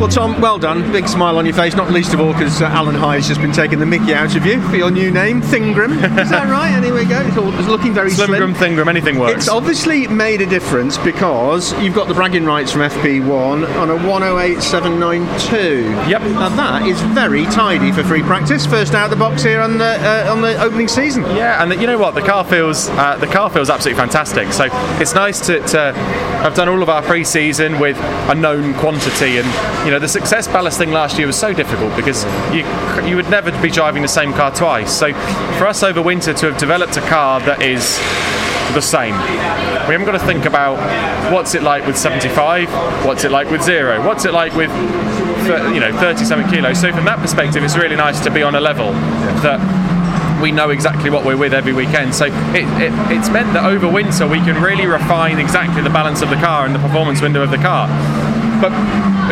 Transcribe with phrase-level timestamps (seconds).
[0.00, 0.90] Well, Tom, well done.
[0.92, 3.52] Big smile on your face, not least of all because uh, Alan Hyde's just been
[3.52, 5.92] taking the mickey out of you for your new name, Thingram.
[6.18, 6.70] Is that right?
[6.70, 7.20] anyway, go.
[7.20, 8.38] It's, all, it's looking very Slim slim.
[8.38, 9.36] Grum, Thingram, anything works.
[9.36, 13.94] It's obviously made a difference because you've got the bragging rights from FP1 on a
[14.08, 15.82] 108792.
[16.10, 16.22] Yep.
[16.22, 18.64] Now that is very tidy for free practice.
[18.64, 21.24] First out of the box here on the uh, on the opening season.
[21.24, 22.14] Yeah, and the, you know what?
[22.14, 24.50] The car feels uh, the car feels absolutely fantastic.
[24.54, 25.92] So it's nice to, to
[26.40, 27.98] have done all of our pre-season with
[28.30, 29.46] a known quantity, and
[29.84, 32.64] you know the success ballasting last year was so difficult because you
[33.08, 34.92] you would never be driving the same car twice.
[34.92, 35.12] So
[35.58, 37.98] for us over winter to have developed a car that is
[38.74, 39.14] the same.
[39.88, 40.76] We haven't got to think about
[41.32, 42.70] what's it like with 75,
[43.04, 44.70] what's it like with zero, what's it like with
[45.74, 46.80] you know 30 something kilos.
[46.80, 48.92] So from that perspective, it's really nice to be on a level
[49.42, 49.58] that
[50.40, 52.14] we know exactly what we're with every weekend.
[52.14, 56.22] So it, it, it's meant that over winter we can really refine exactly the balance
[56.22, 57.88] of the car and the performance window of the car.
[58.60, 58.72] But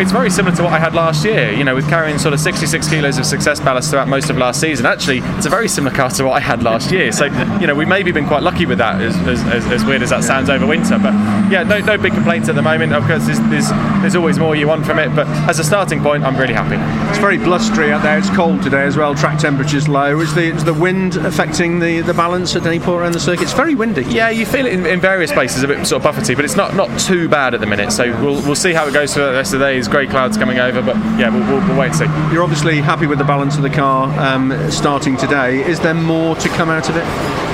[0.00, 2.40] it's very similar to what I had last year, you know, with carrying sort of
[2.40, 4.86] 66 kilos of success ballast throughout most of last season.
[4.86, 7.12] Actually, it's a very similar car to what I had last year.
[7.12, 7.26] So,
[7.60, 10.24] you know, we maybe been quite lucky with that, as, as, as, weird as that
[10.24, 10.98] sounds over winter.
[10.98, 11.12] But
[11.50, 12.92] yeah, no, no big complaints at the moment.
[12.92, 13.70] Of course, there's, there's,
[14.00, 15.14] there's always more you want from it.
[15.14, 16.76] But as a starting point, I'm really happy.
[17.10, 18.18] It's very blustery out there.
[18.18, 19.14] It's cold today as well.
[19.14, 20.20] Track temperature's low.
[20.20, 23.42] Is the is the wind affecting the, the balance at any point around the circuit?
[23.42, 24.02] It's very windy.
[24.02, 26.56] Yeah, you feel it in, in various places, a bit sort of buffety, but it's
[26.56, 27.92] not, not too bad at the minute.
[27.92, 29.72] So we'll, we'll see how it goes for the rest of the day.
[29.74, 32.32] There's grey clouds coming over, but yeah, we'll, we'll, we'll wait and see.
[32.32, 35.68] You're obviously happy with the balance of the car um, starting today.
[35.68, 37.04] Is there more to come out of it?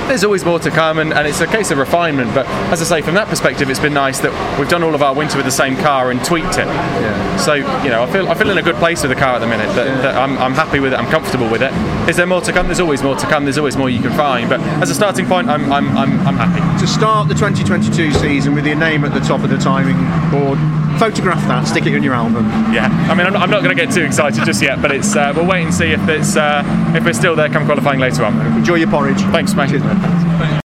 [0.07, 2.35] There's always more to come, and, and it's a case of refinement.
[2.35, 5.03] But as I say, from that perspective, it's been nice that we've done all of
[5.03, 6.67] our winter with the same car and tweaked it.
[6.67, 7.37] Yeah.
[7.39, 9.39] So you know, I feel I feel in a good place with the car at
[9.39, 9.75] the minute.
[9.75, 10.97] That, that I'm, I'm happy with it.
[10.97, 11.73] I'm comfortable with it.
[12.07, 12.67] Is there more to come?
[12.67, 13.45] There's always more to come.
[13.45, 14.51] There's always more you can find.
[14.51, 16.61] But as a starting point, I'm I'm, I'm, I'm happy.
[16.85, 19.97] To start the 2022 season with your name at the top of the timing
[20.31, 20.59] board,
[20.99, 22.45] photograph that, stick it in your album.
[22.73, 22.87] Yeah.
[23.11, 25.15] I mean, I'm not, I'm not going to get too excited just yet, but it's
[25.17, 26.63] uh, we'll wait and see if it's uh,
[26.97, 28.35] if we're still there come qualifying later on.
[28.57, 29.21] Enjoy your porridge.
[29.33, 29.71] Thanks, mate.
[29.71, 30.61] Cheers, mate.